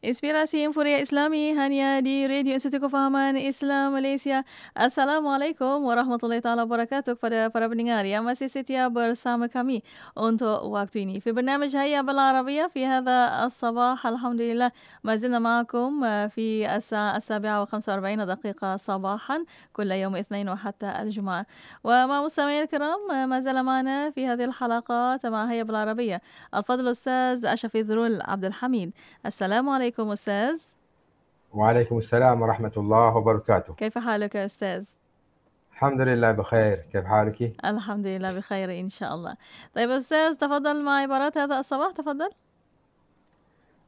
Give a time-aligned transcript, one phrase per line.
[0.00, 4.48] Inspirasi Infuria Islami hanya di Radio Institut Kefahaman Islam Malaysia.
[4.72, 9.84] Assalamualaikum warahmatullahi taala wabarakatuh kepada para pendengar yang masih setia bersama kami
[10.16, 11.20] untuk waktu ini.
[11.20, 14.72] في برنامج هيا بالعربية في هذا الصباح الحمد لله
[15.04, 16.00] ما زلنا معكم
[16.32, 19.44] في الساعة السابعة وخمسة وأربعين دقيقة صباحا
[19.76, 21.46] كل يوم اثنين وحتى الجمعة
[21.84, 26.24] ومع مستمعي الكرام ما زال معنا في هذه الحلقات مع هيا بالعربية
[26.56, 28.92] الفضل الأستاذ أشرف ذرول عبد الحميد
[29.26, 30.62] السلام عليكم عليكم أستاذ
[31.52, 34.84] وعليكم السلام ورحمة الله وبركاته كيف حالك يا أستاذ؟
[35.72, 39.34] الحمد لله بخير كيف حالك؟ الحمد لله بخير إن شاء الله
[39.74, 42.30] طيب أستاذ تفضل مع عبارات هذا الصباح تفضل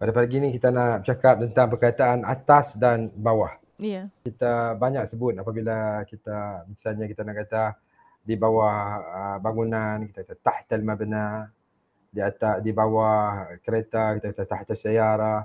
[0.00, 3.52] Pada pagi ini kita nak bercakap tentang perkataan atas dan bawah.
[3.76, 4.08] Iya.
[4.24, 7.76] Kita banyak sebut apabila kita misalnya kita nak kata
[8.24, 11.52] di bawah uh, bangunan kita kata tahtal mabna
[12.08, 15.44] di atas di bawah kereta kita kata tahta sayara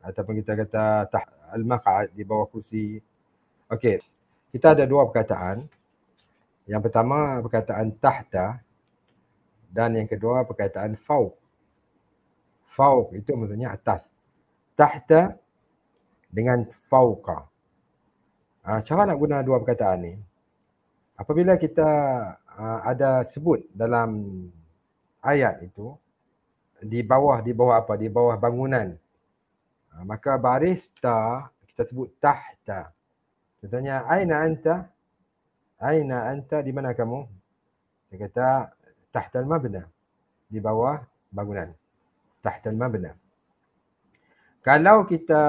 [0.00, 2.96] ataupun kita kata tah al-maq'ad di bawah kursi.
[3.68, 4.00] Okey.
[4.50, 5.62] Kita ada dua perkataan.
[6.66, 8.58] Yang pertama perkataan tahta
[9.70, 11.34] dan yang kedua perkataan fauq.
[12.70, 14.02] Fauq itu maksudnya atas.
[14.74, 15.36] Tahta
[16.30, 17.46] dengan fauqa.
[18.66, 20.14] Ha, cara nak guna dua perkataan ni.
[21.18, 21.90] Apabila kita
[22.56, 24.24] uh, ada sebut dalam
[25.20, 25.92] ayat itu
[26.80, 27.94] di bawah di bawah apa?
[28.00, 28.96] Di bawah bangunan
[30.06, 32.92] maka baris ta kita sebut tahta.
[33.60, 34.88] Contohnya aina anta?
[35.80, 37.24] Aina anta di mana kamu?
[38.10, 38.48] Dia kata
[39.12, 39.84] tahta al-mabna.
[40.50, 41.00] Di bawah
[41.32, 41.72] bangunan.
[42.44, 43.16] Tahta al-mabna.
[44.60, 45.42] Kalau kita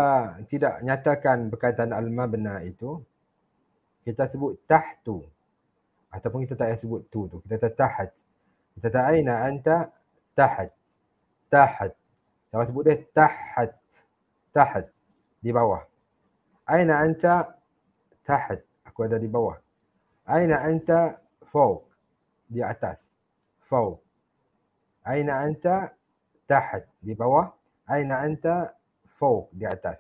[0.48, 3.04] tidak nyatakan perkataan al-mabna itu,
[4.08, 5.20] kita sebut tahtu.
[6.12, 7.38] Ataupun kita tak payah sebut tu tu.
[7.44, 8.10] Kita kata tahat.
[8.76, 9.92] Kita kata aina anta?
[10.32, 10.72] Tahat.
[11.52, 11.92] Tahat.
[12.52, 13.81] Cara sebut dia tahat.
[14.52, 15.80] Di bawah.
[16.68, 17.56] Aina anta?
[18.28, 18.60] Tahat.
[18.84, 19.56] Aku ada di bawah.
[20.28, 21.16] Aina anta?
[21.48, 21.88] Fawq.
[22.52, 23.00] Di atas.
[23.72, 23.96] Fawq.
[25.08, 25.96] Aina anta?
[26.46, 26.84] Tahat.
[27.00, 27.48] Di bawah.
[27.88, 28.76] Aina anta?
[29.08, 29.56] Fawq.
[29.56, 29.98] Di atas.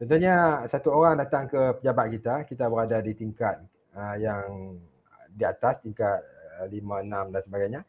[0.00, 3.58] Contohnya satu orang datang ke pejabat kita, kita berada di tingkat
[3.98, 4.78] uh, yang
[5.34, 6.22] di atas, tingkat
[6.62, 7.80] uh, 5, 6 dan sebagainya.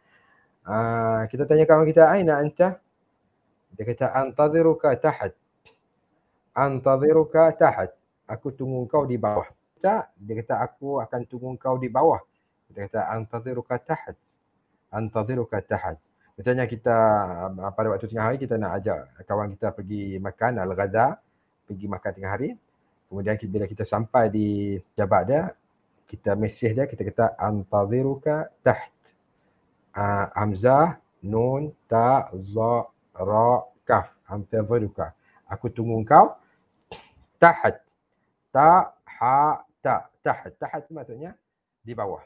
[0.65, 2.81] Uh, kita tanya kawan kita, Aina anta?
[3.77, 5.37] Dia kata, Antaziruka tahat
[6.53, 7.93] antadhiruka tahat.
[8.29, 9.49] Aku tunggu kau di bawah.
[9.79, 12.19] Tak, dia kata aku akan tunggu kau di bawah.
[12.69, 14.15] Dia kata antadhiruka tahat.
[14.93, 15.97] Antadhiruka tahat.
[16.39, 16.97] Misalnya kita
[17.75, 21.19] pada waktu tengah hari kita nak ajak kawan kita pergi makan al-ghada,
[21.67, 22.49] pergi makan tengah hari.
[23.11, 25.51] Kemudian bila kita sampai di jabat dia,
[26.07, 28.93] kita mesej dia, kita kata antadhiruka taht.
[29.89, 34.07] Uh, Hamzah, Nun, Ta, Za, Ra, Kaf.
[34.29, 35.11] Antadhiruka.
[35.49, 36.37] Aku tunggu kau
[37.41, 37.81] tahat.
[38.53, 40.05] Ta, ha, ta.
[40.21, 40.53] Tahat.
[40.61, 41.33] Tahat maksudnya
[41.81, 42.21] di bawah.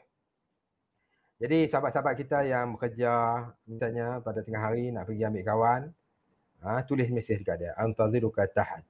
[1.40, 5.82] Jadi sahabat-sahabat kita yang bekerja misalnya pada tengah hari nak pergi ambil kawan,
[6.62, 7.72] ha, tulis mesej dekat dia.
[7.80, 8.84] Antaziruka tahat.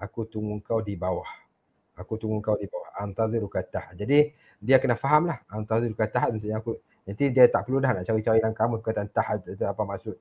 [0.00, 1.28] Aku tunggu kau di bawah.
[1.98, 2.90] Aku tunggu kau di bawah.
[2.96, 3.98] Antaziruka tahat.
[3.98, 4.30] Jadi
[4.62, 5.42] dia kena faham lah.
[5.50, 6.78] Antaziruka tahat maksudnya aku.
[7.02, 10.16] Nanti dia tak perlu dah nak cari-cari dalam kamus perkataan tahat itu apa maksud.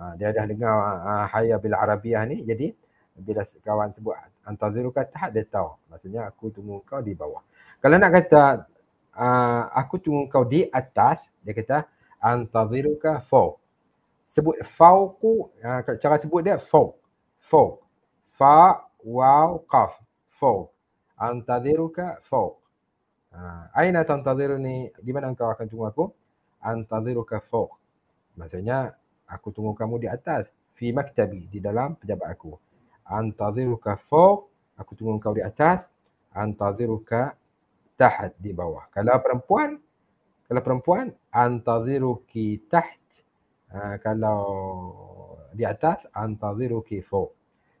[0.00, 0.72] Ha, dia dah dengar
[1.04, 2.40] uh, Hayya bil Arabiah ni.
[2.44, 2.72] Jadi
[3.16, 4.16] bila kawan sebut
[4.48, 5.76] antaziruka tahad dia tahu.
[5.92, 7.44] Maksudnya aku tunggu kau di bawah.
[7.84, 8.64] Kalau nak kata
[9.16, 11.84] uh, aku tunggu kau di atas, dia kata
[12.22, 13.60] antaziruka fawq.
[14.32, 16.96] Sebut fawqu, uh, cara sebut dia fawq.
[17.44, 17.84] Fawq.
[18.32, 20.00] Fa, waw, qaf.
[20.40, 20.72] Fawq.
[21.20, 22.56] Antaziruka fawq.
[23.32, 24.92] Uh, aina tantaziruni?
[24.96, 26.04] Di mana engkau akan tunggu aku?
[26.64, 27.76] Antaziruka fawq.
[28.40, 28.96] Maksudnya
[29.28, 30.48] aku tunggu kamu di atas.
[30.72, 32.71] Fi maktabi, di dalam pejabat aku
[33.06, 34.48] antaziruka fawq
[34.78, 35.84] aku tunggu kau di atas
[36.32, 37.36] antaziruka
[37.98, 39.80] tahat di bawah kalau perempuan
[40.46, 43.00] kalau perempuan antaziruki taht
[43.72, 44.40] uh, kalau
[45.52, 47.30] di atas antaziruki fawq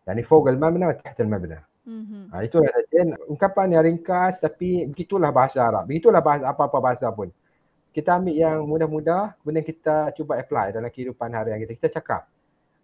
[0.08, 2.30] yani fawq al-mabna wa taht al-mabna Mm-hmm.
[2.30, 5.90] Ha, itulah dan ungkapan yang ringkas tapi begitulah bahasa Arab.
[5.90, 7.26] Begitulah bahasa apa-apa bahasa pun.
[7.90, 11.74] Kita ambil yang mudah-mudah kemudian kita cuba apply dalam kehidupan harian kita.
[11.74, 12.30] Kita cakap.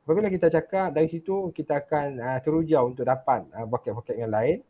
[0.08, 4.64] Apabila kita cakap dari situ kita akan uh, teruja untuk dapat uh, bucket-bucket yang lain.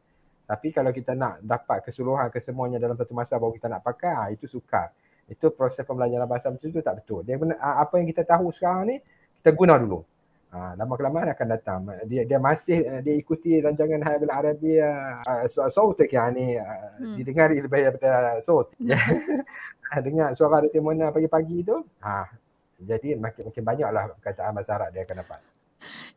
[0.50, 4.28] Tapi kalau kita nak dapat keseluruhan kesemuanya dalam satu masa baru kita nak pakai, uh,
[4.34, 4.90] itu sukar.
[5.30, 7.22] Itu proses pembelajaran bahasa macam itu tak betul.
[7.22, 8.96] Dia benar, uh, apa yang kita tahu sekarang ni,
[9.38, 10.02] kita guna dulu.
[10.50, 11.86] Uh, lama kelamaan akan datang.
[12.10, 17.14] Dia dia masih uh, dia ikuti rancangan Habil Arabi uh, sautik yang ni uh, hmm.
[17.14, 18.74] didengari lebih daripada saut.
[20.02, 21.78] Dengar suara Datin Mona pagi-pagi tu.
[22.02, 22.26] Ha,
[22.78, 25.40] jadi makin-makin banyaklah perkataan bahasa Arab dia akan dapat.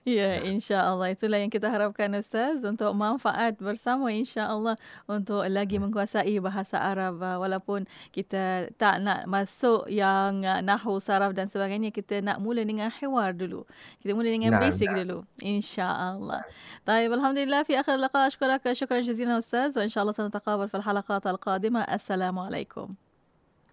[0.01, 4.73] Ya, ya, insya-Allah itulah yang kita harapkan ustaz untuk manfaat bersama insya-Allah
[5.05, 5.81] untuk lagi ya.
[5.85, 11.93] menguasai bahasa Arab ah, walaupun kita tak nak masuk yang ah, nahwu saraf dan sebagainya
[11.93, 13.61] kita nak mula dengan hiwar dulu.
[14.01, 15.05] Kita mula dengan nah, basic nah.
[15.05, 16.41] dulu insya-Allah.
[16.81, 21.85] Baik, alhamdulillah fi akhir laqa syukrak syukran jazilan ustaz wa insya-Allah sanataqabal fil halaqat al-qadimah.
[21.85, 22.97] Assalamualaikum.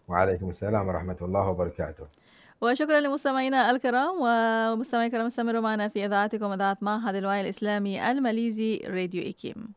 [0.05, 2.29] Waalaikumsalam warahmatullahi wabarakatuh.
[2.61, 9.23] وشكرا لمستمعينا الكرام ومستمعي الكرام استمروا معنا في إذاعتكم إذاعة معهد الوعي الإسلامي الماليزي راديو
[9.23, 9.75] إيكيم